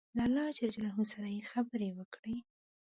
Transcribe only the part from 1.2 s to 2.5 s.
یې خبرې وکړې.